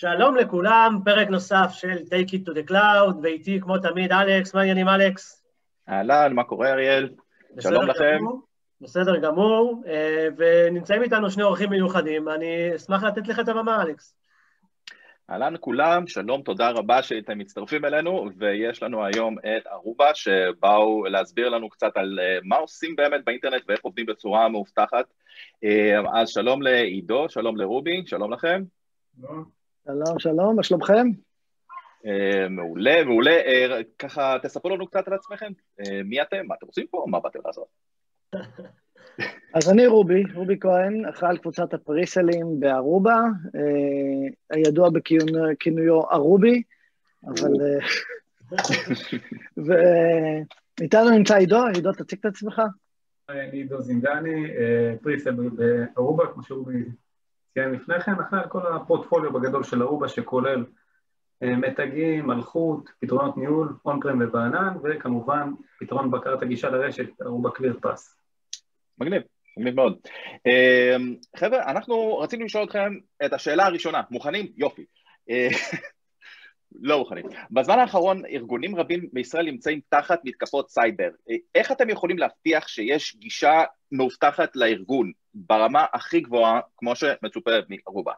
[0.00, 4.60] שלום לכולם, פרק נוסף של Take it to the cloud, ואיתי כמו תמיד אלכס, מה
[4.60, 5.44] העניינים אלכס?
[5.88, 7.08] אהלן, מה קורה אריאל?
[7.60, 8.16] שלום לכם.
[8.18, 8.42] גמור,
[8.80, 14.16] בסדר גמור, אה, ונמצאים איתנו שני אורחים מיוחדים, אני אשמח לתת לך את הבמה, אלכס.
[15.30, 21.48] אהלן כולם, שלום, תודה רבה שאתם מצטרפים אלינו, ויש לנו היום את ארובה, שבאו להסביר
[21.48, 25.04] לנו קצת על אה, מה עושים באמת באינטרנט ואיך עובדים בצורה מאובטחת.
[25.64, 28.62] אה, אז שלום לעידו, שלום לרובי, שלום לכם.
[29.20, 29.59] שלום,
[30.18, 31.06] שלום, מה שלומכם?
[32.06, 33.36] אה, מעולה, מעולה.
[33.98, 35.52] ככה, תספרו לנו קצת על עצמכם.
[36.04, 36.46] מי אתם?
[36.46, 37.04] מה אתם עושים פה?
[37.08, 37.66] מה באתם לעשות?
[39.54, 43.18] אז אני רובי, רובי כהן, אחראי על קבוצת הפריסלים בארובה,
[43.54, 46.62] אה, הידוע בכינויו ארובי,
[47.26, 47.52] אבל...
[47.60, 47.86] אה,
[50.80, 52.62] ואיתנו נמצא עידו, עידו, תציג את עצמך.
[53.28, 55.36] אני עידו זינגני, אה, פריסל
[55.94, 56.84] בארובה, כמו שרובי
[57.54, 60.64] ציין לפני כן, אחראי על כל הפורטפוליו בגדול של ארובה, שכולל
[61.42, 68.16] מתגים, מלכות, פתרונות ניהול, און פרם ובענן, וכמובן פתרון בקרת הגישה לרשת, ארובה קליר פאס.
[68.98, 69.22] מגניב,
[69.56, 69.98] מגניב מאוד.
[70.46, 72.92] אמ, חבר'ה, אנחנו רצינו לשאול אתכם
[73.24, 74.52] את השאלה הראשונה, מוכנים?
[74.56, 74.84] יופי.
[75.30, 75.48] אה,
[76.82, 77.24] לא מוכנים.
[77.50, 81.10] בזמן האחרון ארגונים רבים בישראל נמצאים תחת מתקפות סייבר.
[81.30, 83.62] אה, איך אתם יכולים להבטיח שיש גישה
[83.92, 88.12] מאובטחת לארגון ברמה הכי גבוהה, כמו שמצופה מארובה?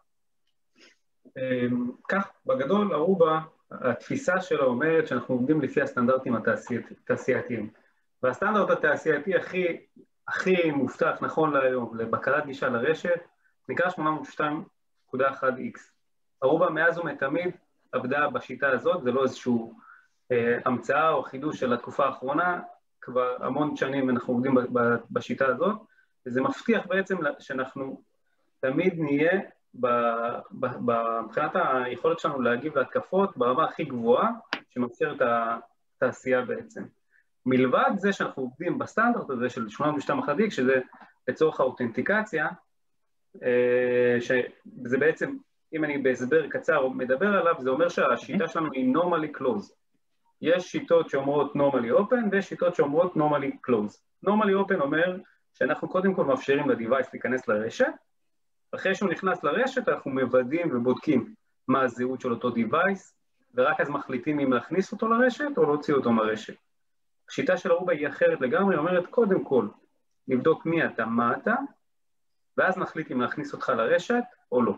[1.39, 7.71] אמ, כך, בגדול, ארובה, התפיסה שלו אומרת שאנחנו עובדים לפי הסטנדרטים התעשייתיים.
[8.23, 9.77] והסטנדרט התעשייתי הכי
[10.29, 13.21] הכי מובטח נכון להיום לבקרת גישה לרשת
[13.69, 15.81] נקרא 802.1x.
[16.45, 17.51] ארובה מאז ומתמיד
[17.93, 19.79] עבדה בשיטה הזאת, זה לא איזשהו
[20.33, 22.61] אה, המצאה או חידוש של התקופה האחרונה,
[23.01, 24.55] כבר המון שנים אנחנו עובדים
[25.11, 25.77] בשיטה הזאת,
[26.27, 28.03] וזה מבטיח בעצם שאנחנו
[28.61, 29.41] תמיד נהיה
[31.25, 34.31] מבחינת היכולת שלנו להגיב להתקפות ברמה הכי גבוהה
[34.71, 36.85] שמאפשרת התעשייה בעצם.
[37.47, 40.81] מלבד זה שאנחנו עובדים בסטנדרט הזה של 802 שזה
[41.29, 42.49] לצורך האותנטיקציה,
[43.43, 45.37] אה, שזה בעצם,
[45.73, 49.73] אם אני בהסבר קצר מדבר עליו, זה אומר שהשיטה שלנו היא normally closed.
[50.43, 54.27] יש שיטות שאומרות normally open ויש שיטות שאומרות normally closed.
[54.27, 55.17] normally open אומר
[55.55, 57.93] שאנחנו קודם כל מאפשרים ל-Device להיכנס לרשת,
[58.75, 61.35] אחרי שהוא נכנס לרשת אנחנו מוודאים ובודקים
[61.69, 63.13] מה הזהות של אותו Device,
[63.55, 66.55] ורק אז מחליטים אם להכניס אותו לרשת או להוציא אותו מהרשת.
[67.29, 69.69] השיטה של ארובה היא אחרת לגמרי, אומרת קודם כל
[70.29, 71.55] נבדוק מי אתה, מה אתה,
[72.57, 74.75] ואז נחליט אם להכניס אותך לרשת או לא.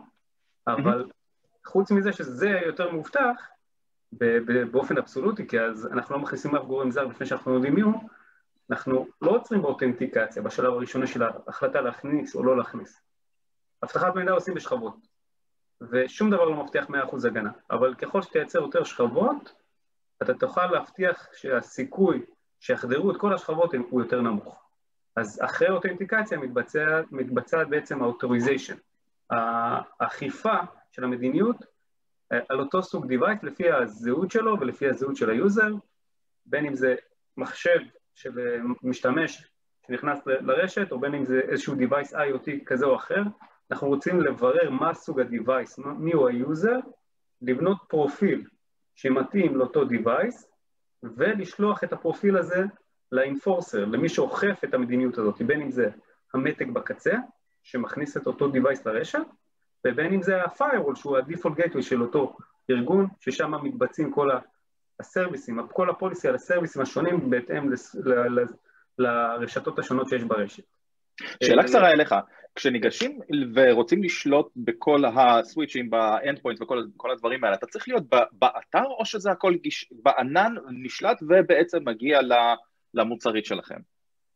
[0.67, 1.05] אבל
[1.65, 3.47] חוץ מזה שזה יותר מאובטח,
[4.71, 7.93] באופן אבסולוטי, כי אז אנחנו לא מכניסים אף גורם זר לפני שאנחנו יודעים מי הוא,
[8.69, 13.01] אנחנו לא עוצרים באותנטיקציה בשלב הראשוני של ההחלטה להכניס או לא להכניס.
[13.83, 14.95] אבטחת מידע עושים בשכבות,
[15.81, 19.53] ושום דבר לא מבטיח 100% הגנה, אבל ככל שתייצר יותר שכבות,
[20.23, 22.25] אתה תוכל להבטיח שהסיכוי
[22.59, 24.65] שיחדרו את כל השכבות הוא יותר נמוך.
[25.15, 28.75] אז אחרי אותנטיקציה מתבצעת מתבצע בעצם ה authorization,
[29.29, 30.55] האכיפה
[30.91, 31.55] של המדיניות
[32.31, 35.73] אה, על אותו סוג device לפי הזהות שלו ולפי הזהות של היוזר,
[36.45, 36.95] בין אם זה
[37.37, 37.79] מחשב
[38.15, 39.47] של אה, משתמש
[39.87, 43.21] שנכנס לרשת, או בין אם זה איזשהו device IoT כזה או אחר,
[43.71, 46.79] אנחנו רוצים לברר מה סוג ה-device, מי הוא היוזר,
[47.41, 48.43] לבנות פרופיל
[48.95, 50.45] שמתאים לאותו device,
[51.03, 52.63] ולשלוח את הפרופיל הזה
[53.11, 55.89] לאינפורסר, למי שאוכף את המדיניות הזאת, בין אם זה
[56.33, 57.15] המתג בקצה,
[57.63, 59.19] שמכניס את אותו device לרשת,
[59.87, 62.37] ובין אם זה ה-firewall, שהוא ה-default gateway של אותו
[62.69, 64.31] ארגון, ששם מתבצעים כל
[64.99, 67.69] הסרוויסים, כל הפוליסי על הסרוויסים השונים בהתאם
[68.97, 70.63] לרשתות השונות שיש ברשת.
[71.43, 72.15] שאלה קצרה אליך,
[72.55, 73.19] כשניגשים
[73.55, 79.31] ורוצים לשלוט בכל הסוויצ'ים, באנד פוינט וכל הדברים האלה, אתה צריך להיות באתר או שזה
[79.31, 82.19] הכל גיש, בענן נשלט ובעצם מגיע
[82.93, 83.79] למוצרית שלכם?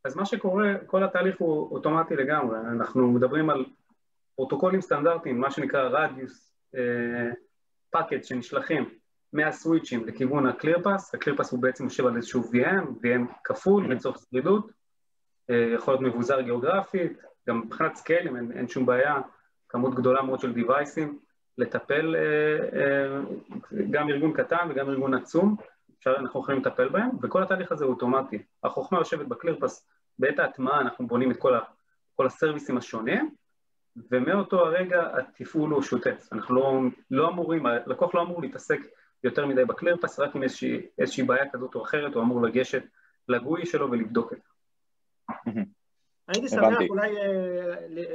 [0.05, 3.65] אז מה שקורה, כל התהליך הוא אוטומטי לגמרי, אנחנו מדברים על
[4.35, 6.53] פרוטוקולים סטנדרטיים, מה שנקרא RADIUS
[7.89, 8.89] packet אה, שנשלחים
[9.33, 14.17] מהסוויצ'ים לכיוון ה ClearPass, ה ClearPass הוא בעצם יושב על איזשהו VM, VM כפול לצורך
[14.29, 14.71] שרידות,
[15.49, 19.21] אה, יכול להיות מבוזר גיאוגרפית, גם מבחינת סקיילים אין, אין שום בעיה,
[19.69, 21.19] כמות גדולה מאוד של דיווייסים,
[21.57, 23.21] לטפל, אה, אה,
[23.91, 25.55] גם ארגון קטן וגם ארגון עצום,
[25.99, 28.43] אפשר, אנחנו יכולים לטפל בהם, וכל התהליך הזה הוא אוטומטי.
[28.63, 29.89] החוכמה יושבת בקלירפס,
[30.19, 31.59] בעת ההטמעה אנחנו בונים את כל, ה,
[32.15, 33.35] כל הסרוויסים השונים,
[34.11, 36.29] ומאותו הרגע התפעול הוא שוטף.
[36.31, 36.79] אנחנו לא,
[37.11, 38.79] לא אמורים, הלקוח לא אמור להתעסק
[39.23, 42.83] יותר מדי בקלירפס, רק עם איזושהי, איזושהי בעיה כזאת או אחרת, הוא אמור לגשת
[43.27, 44.49] לגוי שלו ולבדוק את זה.
[46.27, 47.15] הייתי שמח אולי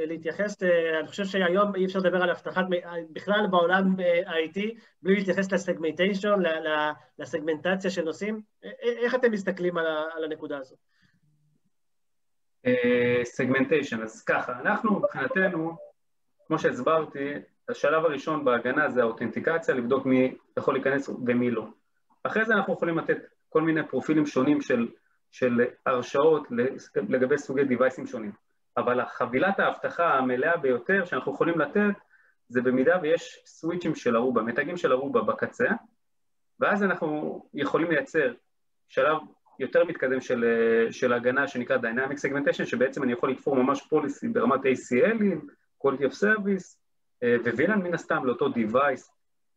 [0.07, 0.63] להתייחס,
[1.01, 2.65] אני חושב שהיום אי אפשר לדבר על אבטחת,
[3.13, 3.97] בכלל בעולם
[4.27, 4.61] IT,
[5.03, 6.29] בלי להתייחס לסגמנטיישן,
[7.19, 8.41] לסגמנטציה של נושאים.
[8.83, 10.79] איך אתם מסתכלים על הנקודה הזאת?
[13.25, 15.77] סגמנטיישן, אז ככה, אנחנו מבחינתנו,
[16.47, 17.35] כמו שהסברתי,
[17.69, 21.67] השלב הראשון בהגנה זה האותנטיקציה, לבדוק מי יכול להיכנס ומי לא.
[22.23, 23.19] אחרי זה אנחנו יכולים לתת
[23.49, 24.89] כל מיני פרופילים שונים של,
[25.31, 26.49] של הרשאות
[27.09, 28.33] לגבי סוגי דיווייסים שונים.
[28.77, 31.95] אבל החבילת האבטחה המלאה ביותר שאנחנו יכולים לתת
[32.49, 35.69] זה במידה ויש סוויצ'ים של ארובה, מתגים של ארובה בקצה,
[36.61, 38.33] ואז אנחנו יכולים לייצר
[38.89, 39.17] שלב
[39.59, 40.45] יותר מתקדם של,
[40.91, 45.47] של הגנה שנקרא Dynamic Segmentation, שבעצם אני יכול לתפור ממש פוליסי ברמת ACLים,
[45.85, 46.84] quality of service,
[47.23, 49.11] ווילן מן הסתם לאותו device,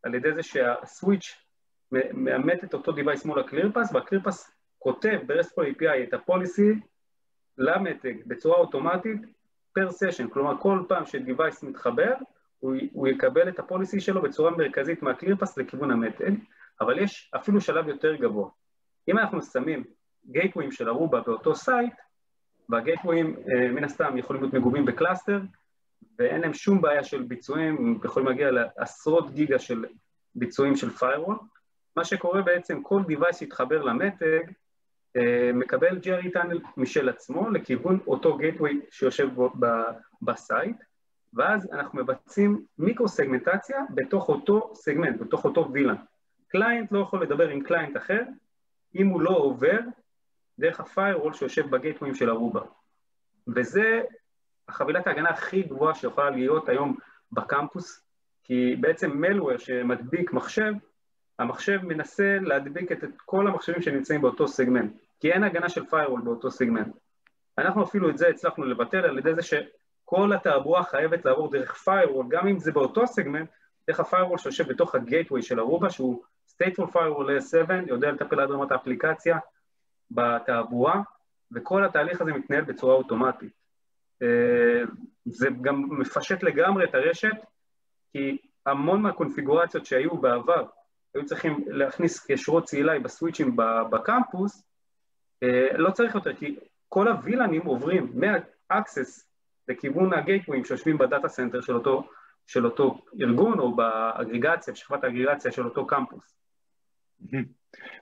[0.04, 1.36] על ידי זה שה switch
[2.13, 6.74] מאמת את אותו device מול ה ClearPass, וה ClearPass כותב ב-RESTful API את ה policy
[7.57, 9.21] למתג בצורה אוטומטית
[9.74, 12.13] per session, כלומר כל פעם ש-device מתחבר,
[12.59, 16.31] הוא, הוא יקבל את ה policy שלו בצורה מרכזית מה ClearPass לכיוון המתג,
[16.81, 18.50] אבל יש אפילו שלב יותר גבוה.
[19.07, 19.83] אם אנחנו שמים
[20.25, 21.94] gateway ים של Aruba באותו סייט,
[22.69, 23.36] וה gateway ים
[23.71, 25.39] מן הסתם יכולים להיות מגובים ב cluster,
[26.20, 29.86] ואין להם שום בעיה של ביצועים, הם יכולים להגיע לעשרות גיגה של
[30.36, 31.44] ביצועים של firewall.
[31.96, 34.42] מה שקורה בעצם, כל device שיתחבר למתג,
[35.54, 39.30] מקבל GRE tunnel משל עצמו לכיוון אותו gateway שיושב
[40.22, 40.78] ב site,
[41.34, 45.95] ואז אנחנו מבצעים מיקרו-סגמנטציה בתוך אותו סגמנט, בתוך אותו VLAN.
[46.48, 48.22] client לא יכול לדבר עם client אחר,
[48.96, 49.80] אם הוא לא עובר
[50.60, 52.62] דרך ה-firewall שיושב ב gateway-ים של ארובה.
[53.56, 54.02] וזה
[54.69, 56.96] החבילת ההגנה הכי גבוהה שיכולה להיות היום
[57.31, 58.02] בקמפוס,
[58.44, 60.74] כי בעצם מלוור שמדביק מחשב,
[61.40, 66.22] המחשב מנסה להדביק את, את כל המחשבים שנמצאים באותו סגמנט, כי אין הגנה של firewall
[66.24, 66.96] באותו סגמנט.
[67.58, 72.25] אנחנו אפילו את זה הצלחנו לבטל על ידי זה שכל התעבורה חייבת לעבור דרך firewall,
[72.28, 73.50] גם אם זה באותו סגמנט,
[73.88, 78.72] דרך ה-firewall שיושב בתוך ה-gateway של ארובה, שהוא stateful firewall S7, יודע לטפל עד רמת
[78.72, 79.38] האפליקציה
[80.12, 81.02] בתעבורה,
[81.52, 83.67] וכל התהליך הזה מתנהל בצורה אוטומטית.
[85.25, 87.36] זה גם מפשט לגמרי את הרשת,
[88.14, 90.66] כי המון מהקונפיגורציות שהיו בעבר,
[91.16, 93.56] היו צריכים להכניס ישורות צלילי ב switch-ים
[93.92, 94.64] בקמפוס,
[95.78, 96.56] לא צריך יותר, כי
[96.90, 99.24] כל ה VLAN-ים עוברים מה-access
[99.68, 102.10] לכיוון ה gateway-ים שיושבים ב data center של אותו,
[102.48, 106.38] של אותו ארגון או באגרגציה, בשכבת האגרגציה של אותו קמפוס.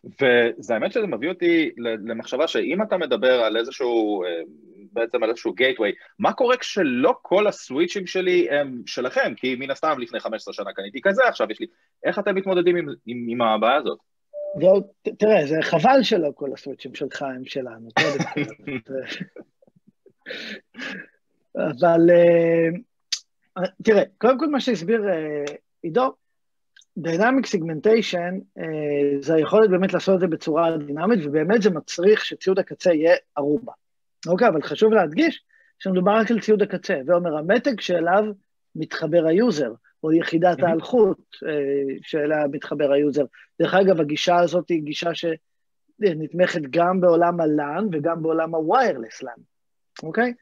[0.05, 4.23] וזה האמת שזה מביא אותי למחשבה שאם אתה מדבר על איזשהו
[4.95, 9.33] בעצם על איזשהו גייטווי, מה קורה כשלא כל הסוויצ'ים שלי הם שלכם?
[9.37, 11.67] כי מן הסתם לפני 15 שנה קניתי כזה, עכשיו יש לי...
[12.03, 13.97] איך אתם מתמודדים עם, עם, עם הבעיה הזאת?
[14.59, 14.83] ועוד,
[15.19, 17.89] תראה, זה חבל שלא כל הסוויצ'ים שלך הם שלנו,
[21.69, 22.09] אבל
[23.83, 25.03] תראה, קודם כל מה שהסביר
[25.83, 26.13] עידו,
[26.99, 28.61] Dynamic Segmentation
[29.19, 33.73] זה היכולת באמת לעשות את זה בצורה דינמית, ובאמת זה מצריך שציוד הקצה יהיה ארובה.
[34.27, 35.43] אוקיי, אבל חשוב להדגיש
[35.79, 38.23] שמדובר רק על ציוד הקצה, ואומר, המתג שאליו
[38.75, 39.73] מתחבר ה user,
[40.03, 41.35] או יחידת האלחוט
[42.01, 43.25] שאליה מתחבר ה user.
[43.61, 49.41] דרך אגב, הגישה הזאת היא גישה שנתמכת גם בעולם ה LAN וגם בעולם ה-wireless LAN,
[50.03, 50.33] אוקיי?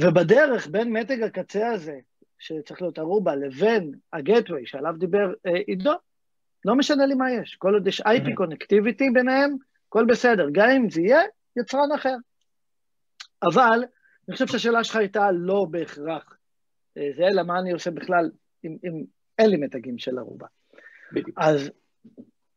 [0.00, 1.98] ובדרך בין מתג הקצה הזה,
[2.38, 5.32] שצריך להיות ארובה, לבין ה-gateway שעליו דיבר
[5.66, 5.92] עידו,
[6.64, 7.54] לא משנה לי מה יש.
[7.54, 9.56] כל עוד יש IP קונקטיביטי ביניהם,
[9.88, 10.48] הכל בסדר.
[10.52, 11.20] גם אם זה יהיה
[11.56, 12.16] יצרן אחר.
[13.44, 13.84] אבל
[14.28, 16.36] אני חושב שהשאלה שלך הייתה לא בהכרח
[16.96, 18.30] זה, אלא מה אני עושה בכלל
[18.64, 19.04] אם, אם
[19.38, 20.46] אין לי מתגים של ערובה.
[21.12, 21.38] בדיוק.
[21.38, 21.70] אז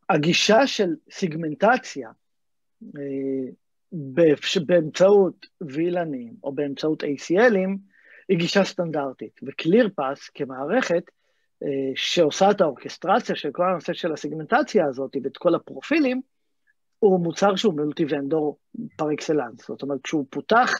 [0.09, 2.09] הגישה של סיגמנטציה
[4.65, 7.77] באמצעות וילנים או באמצעות ACLים
[8.29, 11.03] היא גישה סטנדרטית, וקלירפס כמערכת
[11.95, 16.21] שעושה את האורכסטרציה של כל הנושא של הסיגמנטציה הזאת ואת כל הפרופילים,
[16.99, 18.57] הוא מוצר שהוא מולטי ונדור
[18.95, 19.67] פר אקסלנס.
[19.67, 20.73] זאת אומרת, כשהוא פותח,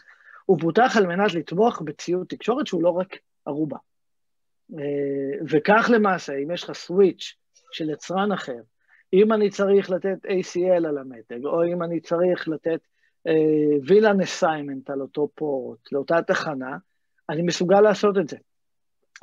[0.46, 3.78] הוא פותח על מנת לתמוך בציוד תקשורת שהוא לא רק ערובה.
[5.50, 7.36] וכך למעשה, אם יש לך סוויץ'
[7.72, 8.62] של יצרן אחר,
[9.14, 12.80] אם אני צריך לתת ACL על המתג, או אם אני צריך לתת
[13.88, 16.78] וילן uh, אסיימנט על אותו פורט, לאותה תחנה,
[17.30, 18.38] אני מסוגל לעשות את זה,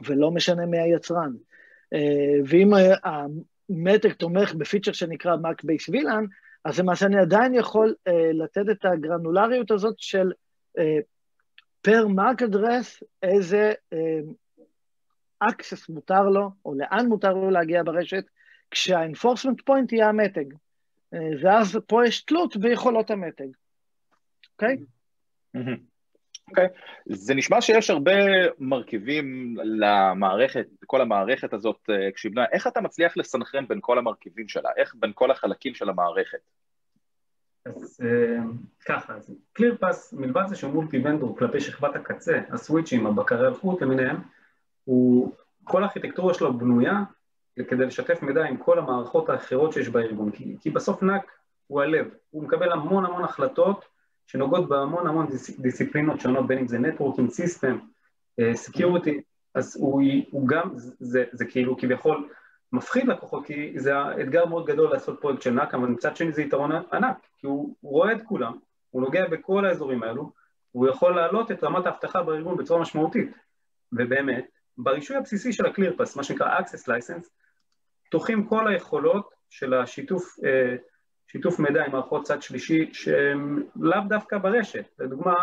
[0.05, 1.33] ולא משנה מי היצרן.
[1.95, 1.99] Uh,
[2.49, 2.71] ואם
[3.05, 6.27] המתג תומך בפיצ'ר שנקרא Mac Base VLAN,
[6.65, 10.33] אז למעשה אני עדיין יכול uh, לתת את הגרנולריות הזאת של
[11.83, 13.97] פר מרק אדרס, איזה uh,
[15.45, 18.25] access מותר לו, או לאן מותר לו להגיע ברשת,
[18.71, 20.53] כשה-enforcement point יהיה המתג.
[20.53, 23.49] Uh, ואז פה יש תלות ביכולות המתג,
[24.53, 24.77] אוקיי?
[24.77, 24.81] Okay?
[25.57, 25.94] Mm-hmm.
[26.49, 26.69] אוקיי, okay.
[27.05, 28.13] זה נשמע שיש הרבה
[28.59, 34.71] מרכיבים למערכת, כל המערכת הזאת כשהיא בנויה, איך אתה מצליח לסנכרן בין כל המרכיבים שלה,
[34.77, 36.39] איך בין כל החלקים של המערכת?
[37.67, 38.01] אז
[38.87, 44.17] ככה, אז קלירפס, מלבד זה שהוא מולטי ונדור כלפי שכבת הקצה, הסוויצ'ים, הבקרי אלחוט למיניהם,
[44.85, 45.33] הוא,
[45.65, 47.03] כל הארכיטקטורה שלו בנויה
[47.69, 51.31] כדי לשתף מידע עם כל המערכות האחרות שיש בארגון, כי, כי בסוף NAC
[51.67, 53.85] הוא הלב, הוא מקבל המון המון החלטות
[54.27, 57.79] שנוגעות בהמון המון דיס, דיסציפלינות שונות, בין אם זה networking, system,
[58.55, 59.21] security,
[59.55, 62.29] אז הוא, הוא גם, זה, זה, כאילו כביכול
[62.73, 66.43] מפחיד לקוחות, כי זה אתגר מאוד גדול לעשות פרויקט של NAC, אבל מצד שני זה
[66.43, 68.53] יתרון ענק, כי הוא, הוא רואה את כולם,
[68.91, 70.33] הוא נוגע בכל האזורים האלו,
[70.73, 73.31] הוא יכול להעלות את רמת האבטחה בארגון בצורה משמעותית,
[73.93, 74.47] ובאמת,
[74.79, 77.29] ברישוי הבסיסי של הקלירפס, מה שנקרא Access License,
[78.07, 80.77] פתוחים כל היכולות של השיתוף אה,
[81.35, 85.35] שיתוף מידע עם מערכות צד שלישי שהן לאו דווקא ברשת, לדוגמה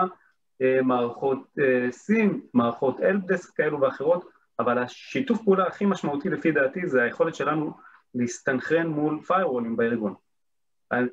[0.62, 1.56] אה, מערכות
[1.92, 4.30] סים, אה, מערכות אלפדסק כאלו ואחרות,
[4.60, 7.74] אבל השיתוף פעולה הכי משמעותי לפי דעתי זה היכולת שלנו
[8.16, 10.14] להסתנכרן מול firewallים בארגון.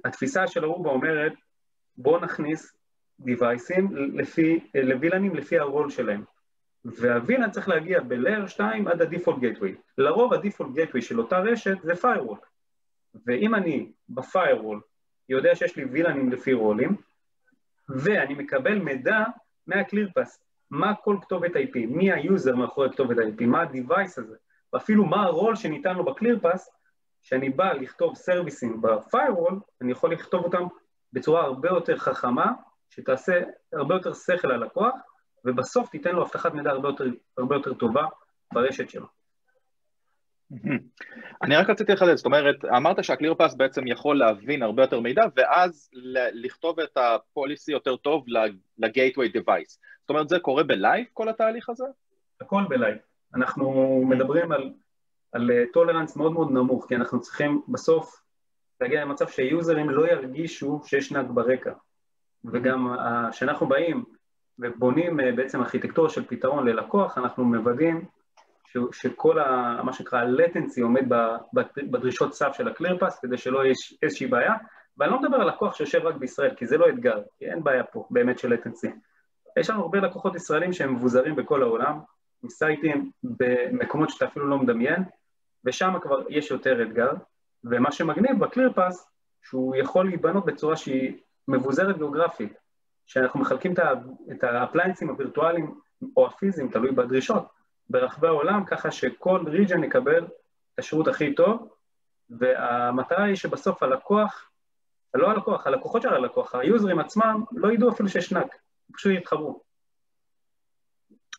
[0.04, 1.32] התפיסה של ארובה אומרת
[1.97, 2.76] בואו נכניס
[3.20, 6.25] device-ים לפי, ל VLAN-ים לפי ה role שלהם.
[6.84, 9.73] וה VLAN צריך להגיע ב-Layer 2 עד ה-Default Gateway.
[9.99, 12.47] לרוב ה-Default Gateway של אותה רשת זה firewall.
[13.26, 14.80] ואם אני ב-firewall
[15.28, 16.96] יודע שיש לי VLAN-ים לפי role-ים,
[17.88, 19.24] ואני מקבל מידע
[19.66, 20.38] מה-ClearPass,
[20.70, 24.36] מה כל כתובת IP, מי ה user מאחורי כתובת IP, מה ה-Device הזה,
[24.72, 26.60] ואפילו מה הרול שניתן לו ב-ClearPass,
[27.22, 30.62] כשאני בא לכתוב service-ים ב-firewall, אני יכול לכתוב אותם
[31.12, 32.52] בצורה הרבה יותר חכמה,
[32.90, 33.40] שתעשה
[33.72, 34.94] הרבה יותר שכל ללקוח,
[35.44, 37.04] ובסוף תיתן לו אבטחת מידע הרבה יותר,
[37.38, 38.04] הרבה יותר טובה
[38.52, 39.17] ברשת שלו.
[41.42, 45.22] אני רק רציתי לחדד, זאת אומרת, אמרת שה ClearPass בעצם יכול להבין הרבה יותר מידע
[45.36, 45.90] ואז
[46.32, 48.24] לכתוב את ה policy יותר טוב
[48.78, 49.80] ל gateway device.
[50.00, 51.84] זאת אומרת, זה קורה ב live כל התהליך הזה?
[52.40, 52.96] הכל ב live.
[53.34, 54.72] אנחנו מדברים על,
[55.32, 58.22] על tolerance מאוד מאוד נמוך, כי אנחנו צריכים בסוף
[58.80, 61.72] להגיע למצב ש user-ים לא ירגישו שיש NAC ברקע.
[62.44, 62.96] וגם
[63.30, 64.04] כשאנחנו באים
[64.58, 68.04] ובונים אה, בעצם ארכיטקטורה של פתרון ללקוח, אנחנו מוודאים
[68.92, 71.04] שכל ה, מה שנקרא ה-latency עומד
[71.90, 74.54] בדרישות סף של ה-clearpass כדי שלא יהיה איזושהי בעיה,
[74.96, 77.84] ואני לא מדבר על לקוח שיושב רק בישראל, כי זה לא אתגר, כי אין בעיה
[77.84, 78.88] פה באמת של latency.
[79.58, 81.98] יש לנו הרבה לקוחות ישראלים שהם מבוזרים בכל העולם,
[82.42, 85.02] עם site-ים במקומות שאתה אפילו לא מדמיין,
[85.64, 87.10] ושם כבר יש יותר אתגר,
[87.64, 88.94] ומה שמגניב ב-clearpass,
[89.42, 92.52] שהוא יכול להיבנות בצורה שהיא מבוזרת גיאוגרפית,
[93.06, 93.75] שאנחנו מחלקים
[94.32, 95.75] את ה appliance-ים הווירטואליים
[96.16, 97.57] או הפיזיים, תלוי בדרישות,
[97.90, 101.68] ברחבי העולם, ככה שכל region יקבל את השירות הכי טוב,
[102.30, 104.50] והמטרה היא שבסוף הלקוח,
[105.14, 108.57] לא הלקוח, הלקוחות של הלקוח, היוזרים עצמם, לא ידעו אפילו שיש נאק,
[108.92, 109.62] פשוט יתחברו.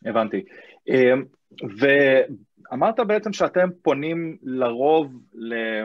[0.06, 0.44] הבנתי.
[0.88, 1.24] אמ,
[1.78, 5.12] ואמרת בעצם שאתם פונים לרוב,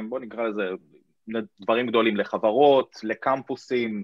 [0.10, 0.70] בוא נקרא לזה,
[1.28, 4.04] לדברים גדולים, לחברות, לקמפוסים,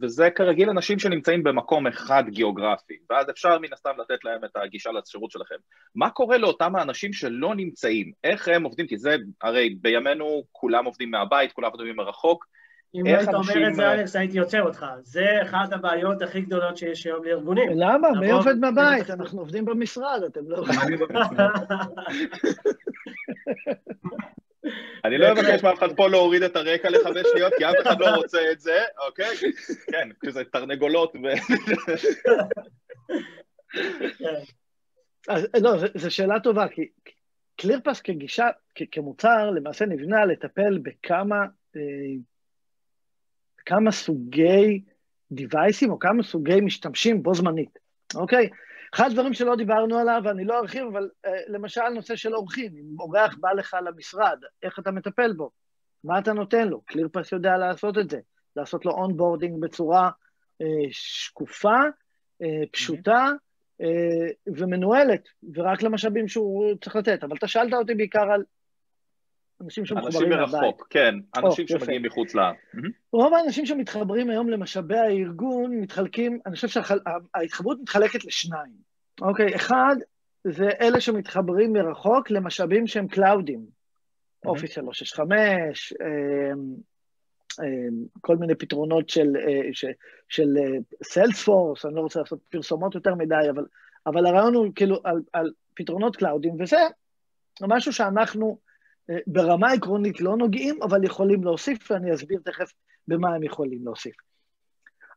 [0.00, 4.90] וזה כרגיל אנשים שנמצאים במקום אחד גיאוגרפי, ואז אפשר מן הסתם לתת להם את הגישה
[4.90, 5.54] לשירות שלכם.
[5.94, 8.12] מה קורה לאותם האנשים שלא נמצאים?
[8.24, 8.86] איך הם עובדים?
[8.86, 12.46] כי זה, הרי בימינו כולם עובדים מהבית, כולם עובדים מרחוק.
[12.94, 14.86] אם לא היית אומר את זה, אלכס, הייתי עוצר אותך.
[15.02, 17.70] זה אחת הבעיות הכי גדולות שיש היום לארגונים.
[17.74, 18.08] למה?
[18.20, 19.10] מי עובד מהבית?
[19.10, 20.64] אנחנו עובדים במשרד, אתם לא...
[25.04, 28.06] אני לא אבקש מאף אחד פה להוריד את הרקע לחמש שניות, כי אף אחד לא
[28.06, 29.36] רוצה את זה, אוקיי?
[29.92, 31.18] כן, כזה תרנגולות ו...
[35.28, 36.88] אז לא, זו שאלה טובה, כי
[37.56, 38.46] ClearPass כגישה,
[38.92, 41.46] כמוצר, למעשה נבנה לטפל בכמה,
[41.76, 41.80] אה,
[43.66, 44.82] כמה סוגי
[45.32, 47.78] device-ים או כמה סוגי משתמשים בו זמנית,
[48.14, 48.48] אוקיי?
[48.94, 53.00] אחד הדברים שלא דיברנו עליו, ואני לא ארחיב, אבל uh, למשל נושא של אורחים, אם
[53.00, 55.50] אורח בא לך למשרד, איך אתה מטפל בו?
[56.04, 56.80] מה אתה נותן לו?
[56.80, 58.18] ClearPass יודע לעשות את זה,
[58.56, 60.10] לעשות לו onboarding בצורה
[60.62, 61.78] uh, שקופה,
[62.42, 63.30] uh, פשוטה
[64.46, 67.24] ומנוהלת, ורק למשאבים שהוא צריך לתת.
[67.24, 68.42] אבל אתה שאלת אותי בעיקר על
[69.60, 70.44] אנשים שמחוברים מהבית.
[70.44, 72.40] אנשים מרחוק, כן, אנשים oh, שמגיעים מחוץ ל...
[73.12, 78.74] רוב האנשים שמתחברים היום למשאבי הארגון מתחלקים, אני חושב שההתחברות מתחלקת לשניים,
[79.20, 79.56] אוקיי?
[79.56, 79.96] אחד,
[80.44, 83.66] זה אלה שמתחברים מרחוק למשאבים שהם cloud-ים,
[84.46, 85.92] Office 365,
[88.20, 89.60] כל מיני פתרונות של, אה,
[90.28, 90.48] של
[91.04, 93.66] Salesforce, אני לא רוצה לעשות פרסומות יותר מדי, אבל,
[94.06, 96.78] אבל הרעיון הוא כאילו על, על פתרונות cloud-ים, וזה
[97.62, 98.58] משהו שאנחנו,
[99.26, 102.72] ברמה עקרונית לא נוגעים, אבל יכולים להוסיף, ואני אסביר תכף
[103.08, 104.14] במה הם יכולים להוסיף.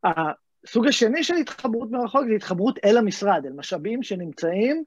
[0.04, 4.84] הסוג השני של התחברות מרחוק זה התחברות אל המשרד, אל משאבים שנמצאים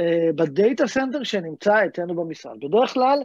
[0.00, 2.56] אה, ב data center שנמצא אצלנו במשרד.
[2.60, 3.18] בדרך כלל,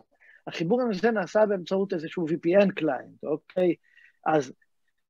[0.47, 3.75] החיבור הזה נעשה באמצעות איזשהו VPN client, אוקיי?
[4.25, 4.53] אז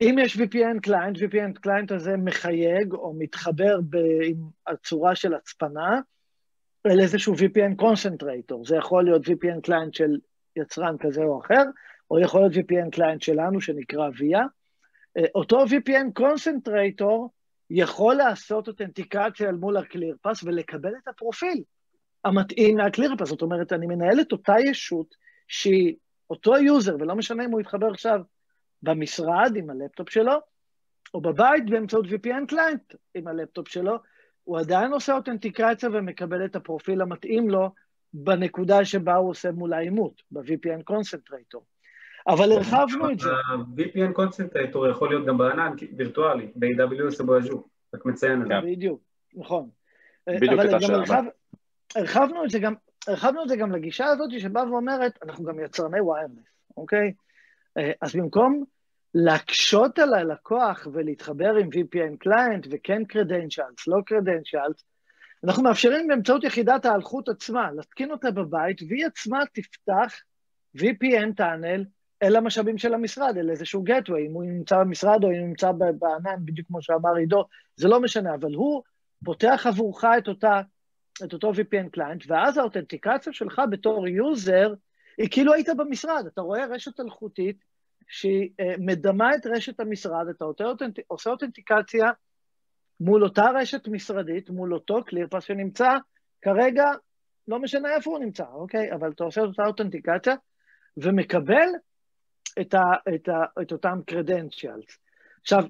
[0.01, 5.99] אם יש VPN client, VPN client הזה מחייג או מתחבר ב, עם הצורה של הצפנה
[6.85, 8.65] אל איזשהו VPN concentrator.
[8.65, 10.17] זה יכול להיות VPN client של
[10.55, 11.63] יצרן כזה או אחר,
[12.11, 14.39] או יכול להיות VPN client שלנו שנקרא VIA.
[15.17, 17.29] אה, אותו VPN concentrator
[17.69, 21.63] יכול לעשות אותנטיקציה אל מול ה ClearPass ולקבל את הפרופיל
[22.25, 23.27] המתאים מה-ClearPass.
[23.27, 25.15] זאת אומרת, אני מנהל את אותה ישות
[25.47, 25.95] שהיא
[26.29, 28.21] אותו user, ולא משנה אם הוא יתחבר עכשיו
[28.83, 30.33] במשרד עם הלפטופ שלו,
[31.13, 33.97] או בבית באמצעות VPN client עם הלפטופ שלו,
[34.45, 37.69] הוא עדיין עושה authentication ומקבל את הפרופיל המתאים לו
[38.13, 41.65] בנקודה שבה הוא עושה מול האימות, ב-VPN concentrator.
[42.27, 43.29] אבל הרחבנו את זה.
[43.29, 48.53] ה-VPN concentrator יכול להיות גם בענן וירטואלי, ב-AWS או ב-Azure, רק מציין את זה.
[48.63, 49.01] בדיוק,
[49.35, 49.69] נכון.
[50.29, 51.21] בדיוק את השאלה.
[51.95, 52.73] הרחבנו את זה גם,
[53.07, 56.31] הרחבנו את זה גם לגישה הזאת שבאה ואומרת, אנחנו גם יצרני ויירלס,
[56.77, 57.13] אוקיי?
[57.77, 58.63] אה, אז במקום
[59.17, 64.83] להקשות על הלקוח ולהתחבר עם VPN קליינט וכן credentials, לא credentials,
[65.43, 70.13] אנחנו מאפשרים באמצעות יחידת האלחוט עצמה, להתקין אותה בבית, והיא עצמה תפתח
[70.77, 71.85] VPN טאנל
[72.23, 75.71] אל המשאבים של המשרד, אל איזשהו גטווי, אם הוא נמצא במשרד או אם הוא נמצא
[75.71, 77.45] בענן, בדיוק כמו שאמר עידו,
[77.75, 78.83] זה לא משנה, אבל הוא
[79.25, 80.61] פותח עבורך את, אותה,
[81.23, 84.73] את אותו VPN client, ואז ה-authentication שלך בתור user,
[85.17, 87.74] היא כאילו היית במשרד, אתה רואה רשת אלחוטית
[88.07, 90.45] שהיא אה, מדמה את רשת המשרד, אתה
[91.07, 92.11] עושה authentication
[92.99, 95.89] מול אותה רשת משרדית, מול אותו ClearPass שנמצא
[96.41, 96.85] כרגע,
[97.47, 98.93] לא משנה איפה הוא נמצא, אוקיי?
[98.93, 100.35] אבל אתה עושה את אותה authentication
[100.97, 101.67] ומקבל
[102.61, 102.83] את, ה,
[103.15, 104.97] את, ה, את אותם credentials.
[105.41, 105.63] עכשיו,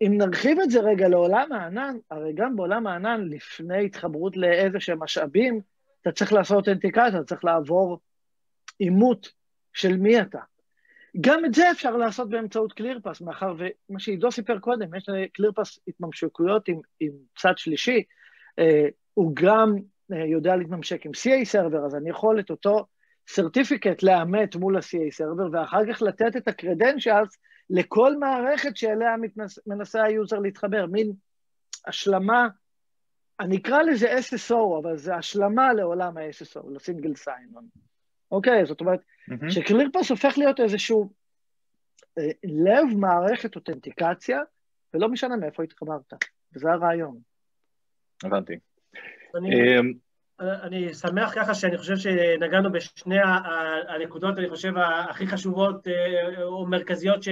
[0.00, 5.02] אם נרחיב את זה רגע לעולם הענן, הרי גם בעולם הענן, לפני התחברות לאיזה שהם
[5.02, 5.60] משאבים,
[6.02, 7.98] אתה צריך לעשות אותנטיקציה, אתה צריך לעבור
[8.80, 9.32] אימות
[9.72, 10.40] של מי אתה.
[11.20, 16.68] גם את זה אפשר לעשות באמצעות קלירפס, מאחר ומה שעידו סיפר קודם, יש לקלירפס התממשקויות
[16.68, 18.02] עם, עם צד שלישי,
[18.58, 19.74] אה, הוא גם
[20.12, 22.86] אה, יודע להתממשק עם CA סרבר, אז אני יכול את אותו
[23.28, 27.36] certificate לאמת מול ה-CA server, ואחר כך לתת את ה-credentials
[27.70, 31.12] לכל מערכת שאליה מתנס, מנסה ה-user להתחבר, מין
[31.86, 32.48] השלמה,
[33.40, 37.68] אני אקרא לזה SSO, אבל זה השלמה לעולם ה-SSO, ל-single sign-on.
[38.30, 39.50] אוקיי, זאת אומרת, mm-hmm.
[39.50, 41.12] ש-ClearPass הופך להיות איזשהו
[42.18, 44.40] אה, לב מערכת authentication,
[44.94, 46.12] ולא משנה מאיפה התחברת,
[46.54, 47.18] וזה הרעיון.
[48.24, 48.58] הבנתי.
[49.34, 49.92] אני, אמ,
[50.40, 53.18] אני שמח ככה שאני חושב שנגענו בשני
[53.88, 54.72] הנקודות, אני חושב,
[55.10, 57.22] הכי חשובות אה, או מרכזיות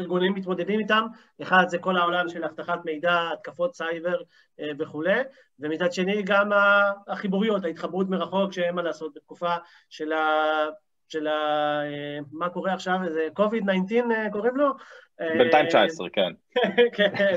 [0.00, 1.06] שארגונים מתמודדים איתם.
[1.42, 4.16] אחד זה כל העולם של אבטחת מידע, התקפות סייבר
[4.60, 5.20] אה, וכולי,
[5.60, 6.50] ומצד שני גם
[7.08, 9.54] החיבוריות, ההתחברות מרחוק, שאין מה לעשות בתקופה
[9.90, 10.26] של ה...
[11.08, 11.32] של ה...
[11.84, 14.70] אה, מה קורה עכשיו, איזה COVID-19 קוראים לו?
[15.38, 16.32] בינתיים 19, כן.
[16.92, 17.34] כן,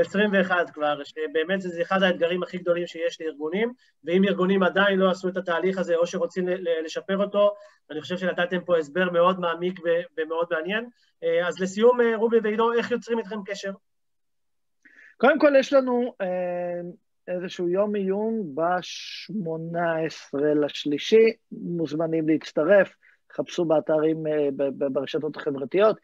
[0.00, 3.72] 21 כבר, שבאמת זה אחד האתגרים הכי גדולים שיש לארגונים,
[4.04, 6.48] ואם ארגונים עדיין לא עשו את התהליך הזה או שרוצים
[6.84, 7.54] לשפר אותו,
[7.90, 9.80] אני חושב שנתתם פה הסבר מאוד מעמיק
[10.18, 10.86] ומאוד מעניין.
[11.24, 13.72] אה, אז לסיום, אה, רובי ועידו, איך יוצרים איתכם קשר?
[15.16, 16.80] קודם כל, יש לנו אה,
[17.28, 22.94] איזשהו יום עיון ב-18 לשלישי, מוזמנים להצטרף,
[23.32, 24.24] חפשו באתרים,
[24.92, 25.96] ברשתות החברתיות.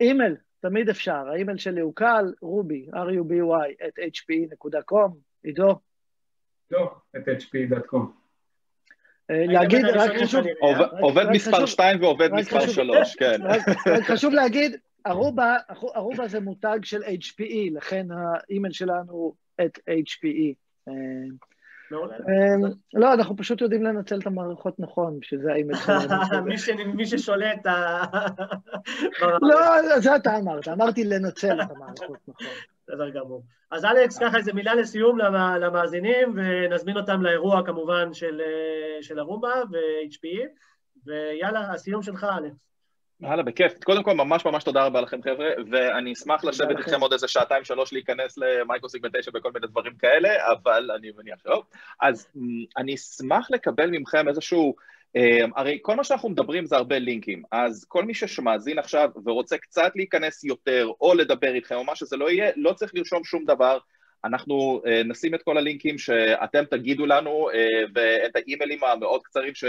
[0.00, 3.42] אימייל, תמיד אפשר, האימייל שלי הוא קל, רובי, ruby,
[3.88, 5.10] at hpe.com,
[5.42, 5.78] עידו?
[6.70, 8.06] לא, at hpe.com.
[9.30, 10.44] אה, להגיד, רק חשוב...
[11.00, 13.40] עובד מספר 2 ועובד מספר 3, כן.
[13.96, 15.56] רק חשוב להגיד, Aruba,
[15.96, 20.54] Aruba זה מותג של HPE, לכן האימייל שלנו at HPE.
[21.92, 26.44] אמ, לא, אנחנו פשוט יודעים לנצל את המערכות נכון, בשביל זה האימייל שלנו.
[26.96, 27.66] מי ששולט...
[29.50, 32.46] לא, זה אתה אמרת, אמרתי לנצל את המערכות נכון.
[32.88, 33.42] בסדר גמור.
[33.70, 35.18] אז אלכס, ככה איזה מילה לסיום
[35.60, 38.14] למאזינים, ונזמין אותם לאירוע כמובן
[39.00, 40.46] של Aruba ו-HPE,
[41.06, 42.56] ויאללה, הסיום שלך, אלכס.
[43.22, 43.84] הלאה, בכיף.
[43.84, 47.64] קודם כל, ממש ממש תודה רבה לכם, חבר'ה, ואני אשמח לשבת איתכם עוד איזה שעתיים,
[47.64, 51.62] שלוש, להיכנס ל-micro-segmentation וכל מיני דברים כאלה, אבל אני מניח שלא.
[52.00, 52.28] אז
[52.76, 54.74] אני אשמח לקבל מכם איזשהו...
[55.56, 59.92] הרי כל מה שאנחנו מדברים זה הרבה לינקים, אז כל מי שמאזין עכשיו ורוצה קצת
[59.96, 63.78] להיכנס יותר, או לדבר איתכם, או מה שזה לא יהיה, לא צריך לרשום שום דבר.
[64.24, 67.48] אנחנו נשים את כל הלינקים שאתם תגידו לנו,
[67.94, 69.64] ואת האימיילים המאוד קצרים ש...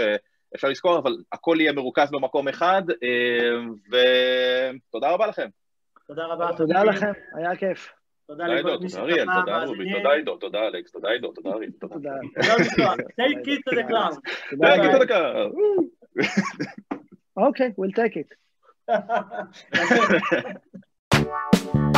[0.54, 5.48] אפשר לזכור, אבל הכל יהיה מרוכז במקום אחד, אה, ותודה רבה לכם.
[6.06, 6.50] תודה רבה.
[6.56, 7.92] תודה לכם, היה כיף.
[8.26, 9.92] תודה תודה לכל עידו, מי תודה אריאל, תודה רובי.
[9.92, 11.96] תודה עידו, תודה אלכס, תודה עידו, תודה אריאל, תודה.
[11.96, 12.92] תודה.
[12.92, 14.16] Take it to the cloud.
[14.50, 14.92] תודה רגע, רבה.
[14.92, 15.32] תודה דקה.
[17.36, 18.30] אוקיי, we'll take it.